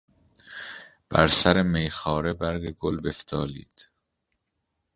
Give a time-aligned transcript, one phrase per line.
[1.09, 3.89] بر سر میخواره برگ گل بفتالید